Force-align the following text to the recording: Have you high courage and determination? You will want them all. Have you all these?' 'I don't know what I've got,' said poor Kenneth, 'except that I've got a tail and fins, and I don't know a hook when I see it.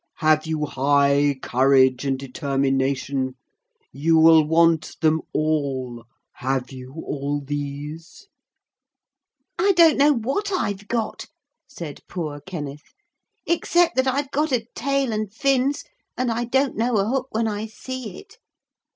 Have 0.17 0.47
you 0.47 0.65
high 0.65 1.35
courage 1.43 2.05
and 2.05 2.17
determination? 2.17 3.35
You 3.91 4.17
will 4.17 4.43
want 4.47 4.95
them 4.99 5.21
all. 5.31 6.05
Have 6.37 6.71
you 6.71 6.91
all 7.05 7.39
these?' 7.45 8.25
'I 9.59 9.73
don't 9.73 9.97
know 9.97 10.13
what 10.15 10.51
I've 10.51 10.87
got,' 10.87 11.27
said 11.67 11.99
poor 12.09 12.39
Kenneth, 12.41 12.81
'except 13.45 13.95
that 13.95 14.07
I've 14.07 14.31
got 14.31 14.51
a 14.51 14.65
tail 14.73 15.13
and 15.13 15.31
fins, 15.31 15.83
and 16.17 16.31
I 16.31 16.45
don't 16.45 16.75
know 16.75 16.97
a 16.97 17.05
hook 17.05 17.27
when 17.29 17.47
I 17.47 17.67
see 17.67 18.17
it. 18.17 18.37